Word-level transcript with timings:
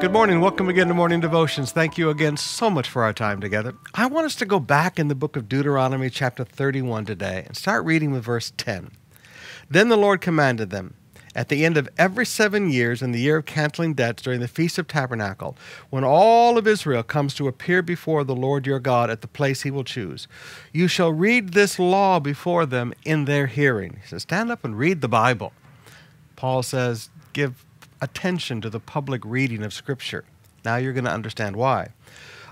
Good 0.00 0.12
morning. 0.12 0.40
Welcome 0.40 0.70
again 0.70 0.88
to 0.88 0.94
Morning 0.94 1.20
Devotions. 1.20 1.72
Thank 1.72 1.98
you 1.98 2.08
again 2.08 2.38
so 2.38 2.70
much 2.70 2.88
for 2.88 3.02
our 3.02 3.12
time 3.12 3.38
together. 3.38 3.74
I 3.92 4.06
want 4.06 4.24
us 4.24 4.34
to 4.36 4.46
go 4.46 4.58
back 4.58 4.98
in 4.98 5.08
the 5.08 5.14
book 5.14 5.36
of 5.36 5.46
Deuteronomy, 5.46 6.08
chapter 6.08 6.42
31 6.42 7.04
today, 7.04 7.44
and 7.46 7.54
start 7.54 7.84
reading 7.84 8.10
with 8.10 8.24
verse 8.24 8.50
10. 8.56 8.92
Then 9.68 9.90
the 9.90 9.98
Lord 9.98 10.22
commanded 10.22 10.70
them, 10.70 10.94
at 11.34 11.50
the 11.50 11.66
end 11.66 11.76
of 11.76 11.86
every 11.98 12.24
seven 12.24 12.70
years, 12.70 13.02
in 13.02 13.12
the 13.12 13.20
year 13.20 13.36
of 13.36 13.44
canceling 13.44 13.92
debts 13.92 14.22
during 14.22 14.40
the 14.40 14.48
Feast 14.48 14.78
of 14.78 14.88
Tabernacle, 14.88 15.54
when 15.90 16.02
all 16.02 16.56
of 16.56 16.66
Israel 16.66 17.02
comes 17.02 17.34
to 17.34 17.46
appear 17.46 17.82
before 17.82 18.24
the 18.24 18.34
Lord 18.34 18.66
your 18.66 18.80
God 18.80 19.10
at 19.10 19.20
the 19.20 19.28
place 19.28 19.62
he 19.62 19.70
will 19.70 19.84
choose, 19.84 20.26
you 20.72 20.88
shall 20.88 21.12
read 21.12 21.52
this 21.52 21.78
law 21.78 22.18
before 22.18 22.64
them 22.64 22.94
in 23.04 23.26
their 23.26 23.48
hearing. 23.48 23.98
He 24.02 24.08
says, 24.08 24.22
Stand 24.22 24.50
up 24.50 24.64
and 24.64 24.78
read 24.78 25.02
the 25.02 25.08
Bible. 25.08 25.52
Paul 26.36 26.62
says, 26.62 27.10
Give 27.34 27.66
attention 28.00 28.60
to 28.60 28.70
the 28.70 28.80
public 28.80 29.22
reading 29.24 29.62
of 29.62 29.72
Scripture. 29.72 30.24
Now 30.64 30.76
you're 30.76 30.92
going 30.92 31.04
to 31.04 31.10
understand 31.12 31.56
why. 31.56 31.90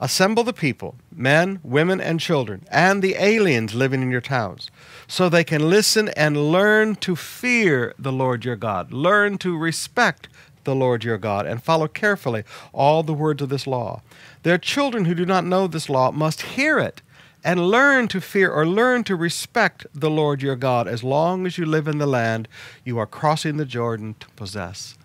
Assemble 0.00 0.42
the 0.42 0.52
people, 0.52 0.96
men, 1.14 1.60
women, 1.62 2.00
and 2.00 2.18
children, 2.18 2.66
and 2.70 3.00
the 3.00 3.14
aliens 3.14 3.74
living 3.74 4.02
in 4.02 4.10
your 4.10 4.20
towns, 4.20 4.70
so 5.06 5.28
they 5.28 5.44
can 5.44 5.70
listen 5.70 6.08
and 6.10 6.50
learn 6.50 6.96
to 6.96 7.14
fear 7.14 7.94
the 7.98 8.12
Lord 8.12 8.44
your 8.44 8.56
God, 8.56 8.92
learn 8.92 9.38
to 9.38 9.56
respect 9.56 10.28
the 10.64 10.74
Lord 10.74 11.04
your 11.04 11.18
God, 11.18 11.46
and 11.46 11.62
follow 11.62 11.86
carefully 11.86 12.42
all 12.72 13.02
the 13.02 13.14
words 13.14 13.40
of 13.40 13.50
this 13.50 13.66
law. 13.66 14.02
Their 14.42 14.58
children 14.58 15.04
who 15.04 15.14
do 15.14 15.24
not 15.24 15.44
know 15.44 15.66
this 15.66 15.88
law 15.88 16.10
must 16.10 16.42
hear 16.42 16.78
it 16.78 17.00
and 17.44 17.68
learn 17.68 18.08
to 18.08 18.20
fear 18.20 18.50
or 18.50 18.66
learn 18.66 19.04
to 19.04 19.14
respect 19.14 19.86
the 19.94 20.10
Lord 20.10 20.42
your 20.42 20.56
God 20.56 20.88
as 20.88 21.04
long 21.04 21.46
as 21.46 21.58
you 21.58 21.66
live 21.66 21.86
in 21.86 21.98
the 21.98 22.06
land 22.06 22.48
you 22.84 22.98
are 22.98 23.06
crossing 23.06 23.58
the 23.58 23.66
Jordan 23.66 24.16
to 24.18 24.28
possess 24.30 24.96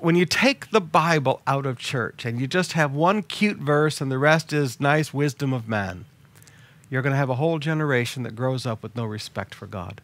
when 0.00 0.16
you 0.16 0.26
take 0.26 0.70
the 0.70 0.80
Bible 0.80 1.40
out 1.46 1.66
of 1.66 1.78
church 1.78 2.24
and 2.24 2.40
you 2.40 2.46
just 2.46 2.72
have 2.72 2.92
one 2.92 3.22
cute 3.22 3.58
verse 3.58 4.00
and 4.00 4.10
the 4.10 4.18
rest 4.18 4.52
is 4.52 4.80
nice 4.80 5.12
wisdom 5.12 5.52
of 5.52 5.68
man, 5.68 6.04
you're 6.90 7.02
going 7.02 7.12
to 7.12 7.18
have 7.18 7.30
a 7.30 7.34
whole 7.36 7.58
generation 7.58 8.22
that 8.22 8.36
grows 8.36 8.66
up 8.66 8.82
with 8.82 8.96
no 8.96 9.04
respect 9.04 9.54
for 9.54 9.66
God. 9.66 10.00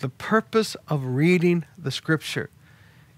The 0.00 0.08
purpose 0.08 0.76
of 0.86 1.04
reading 1.04 1.64
the 1.76 1.90
Scripture 1.90 2.50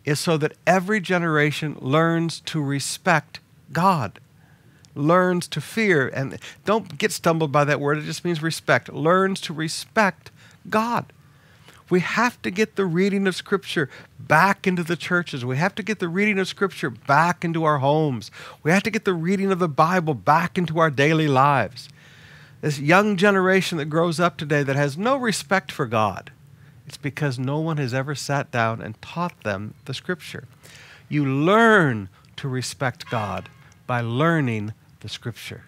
is 0.04 0.18
so 0.18 0.36
that 0.38 0.54
every 0.66 1.00
generation 1.00 1.76
learns 1.80 2.40
to 2.40 2.62
respect 2.62 3.40
God, 3.72 4.18
learns 4.94 5.46
to 5.48 5.60
fear, 5.60 6.08
and 6.08 6.38
don't 6.64 6.96
get 6.96 7.12
stumbled 7.12 7.52
by 7.52 7.64
that 7.64 7.80
word, 7.80 7.98
it 7.98 8.04
just 8.04 8.24
means 8.24 8.42
respect, 8.42 8.92
learns 8.92 9.40
to 9.42 9.52
respect 9.52 10.30
God. 10.68 11.12
We 11.90 12.00
have 12.00 12.40
to 12.42 12.50
get 12.50 12.76
the 12.76 12.86
reading 12.86 13.26
of 13.26 13.34
Scripture 13.34 13.90
back 14.18 14.66
into 14.66 14.84
the 14.84 14.96
churches. 14.96 15.44
We 15.44 15.56
have 15.56 15.74
to 15.74 15.82
get 15.82 15.98
the 15.98 16.08
reading 16.08 16.38
of 16.38 16.48
Scripture 16.48 16.90
back 16.90 17.44
into 17.44 17.64
our 17.64 17.78
homes. 17.78 18.30
We 18.62 18.70
have 18.70 18.84
to 18.84 18.90
get 18.90 19.04
the 19.04 19.12
reading 19.12 19.50
of 19.50 19.58
the 19.58 19.68
Bible 19.68 20.14
back 20.14 20.56
into 20.56 20.78
our 20.78 20.90
daily 20.90 21.26
lives. 21.26 21.88
This 22.60 22.78
young 22.78 23.16
generation 23.16 23.78
that 23.78 23.86
grows 23.86 24.20
up 24.20 24.36
today 24.36 24.62
that 24.62 24.76
has 24.76 24.96
no 24.96 25.16
respect 25.16 25.72
for 25.72 25.86
God, 25.86 26.30
it's 26.86 26.96
because 26.96 27.38
no 27.38 27.58
one 27.58 27.78
has 27.78 27.94
ever 27.94 28.14
sat 28.14 28.50
down 28.50 28.80
and 28.80 29.00
taught 29.02 29.42
them 29.42 29.74
the 29.86 29.94
Scripture. 29.94 30.46
You 31.08 31.24
learn 31.26 32.08
to 32.36 32.48
respect 32.48 33.10
God 33.10 33.48
by 33.86 34.00
learning 34.00 34.74
the 35.00 35.08
Scripture. 35.08 35.64